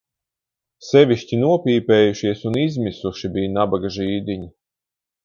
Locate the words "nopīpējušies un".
1.41-2.57